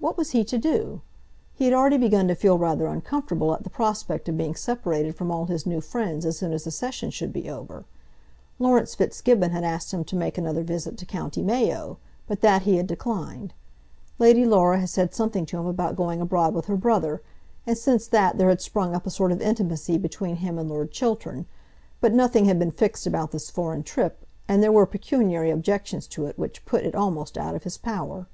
What 0.00 0.16
was 0.18 0.32
he 0.32 0.42
to 0.42 0.58
do? 0.58 1.00
He 1.54 1.66
had 1.66 1.72
already 1.72 1.96
begun 1.96 2.26
to 2.26 2.34
feel 2.34 2.58
rather 2.58 2.88
uncomfortable 2.88 3.54
at 3.54 3.62
the 3.62 3.70
prospect 3.70 4.28
of 4.28 4.36
being 4.36 4.56
separated 4.56 5.14
from 5.14 5.30
all 5.30 5.46
his 5.46 5.64
new 5.64 5.80
friends 5.80 6.26
as 6.26 6.36
soon 6.36 6.52
as 6.52 6.64
the 6.64 6.72
session 6.72 7.10
should 7.10 7.32
be 7.32 7.48
over. 7.48 7.84
Laurence 8.58 8.96
Fitzgibhon 8.96 9.52
had 9.52 9.62
asked 9.62 9.94
him 9.94 10.02
to 10.06 10.16
make 10.16 10.38
another 10.38 10.64
visit 10.64 10.98
to 10.98 11.06
county 11.06 11.40
Mayo, 11.40 11.98
but 12.26 12.40
that 12.40 12.62
he 12.62 12.78
had 12.78 12.88
declined. 12.88 13.54
Lady 14.18 14.44
Laura 14.44 14.80
had 14.80 14.88
said 14.88 15.14
something 15.14 15.46
to 15.46 15.56
him 15.58 15.66
about 15.66 15.94
going 15.94 16.20
abroad 16.20 16.52
with 16.52 16.64
her 16.66 16.76
brother, 16.76 17.22
and 17.64 17.78
since 17.78 18.08
that 18.08 18.38
there 18.38 18.48
had 18.48 18.60
sprung 18.60 18.92
up 18.92 19.06
a 19.06 19.10
sort 19.10 19.30
of 19.30 19.40
intimacy 19.40 19.98
between 19.98 20.34
him 20.34 20.58
and 20.58 20.68
Lord 20.68 20.90
Chiltern; 20.90 21.46
but 22.00 22.12
nothing 22.12 22.46
had 22.46 22.58
been 22.58 22.72
fixed 22.72 23.06
about 23.06 23.30
this 23.30 23.50
foreign 23.50 23.84
trip, 23.84 24.26
and 24.48 24.60
there 24.64 24.72
were 24.72 24.84
pecuniary 24.84 25.50
objections 25.52 26.08
to 26.08 26.26
it 26.26 26.36
which 26.36 26.64
put 26.66 26.82
it 26.82 26.96
almost 26.96 27.38
out 27.38 27.54
of 27.54 27.62
his 27.62 27.78
power. 27.78 28.26